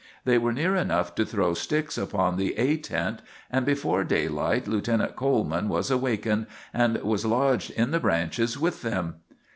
They 0.25 0.39
were 0.39 0.51
near 0.51 0.75
enough 0.75 1.13
to 1.13 1.25
throw 1.27 1.53
sticks 1.53 1.95
upon 1.95 2.35
the 2.37 2.55
"A" 2.57 2.77
tent, 2.77 3.21
and 3.51 3.67
before 3.67 4.03
daylight 4.03 4.67
Lieutenant 4.67 5.15
Coleman 5.15 5.69
was 5.69 5.91
awakened 5.91 6.47
and 6.73 6.97
was 7.03 7.23
lodged 7.23 7.69
in 7.69 7.91
the 7.91 7.99
branches 7.99 8.57
with 8.57 8.81
them. 8.81 9.17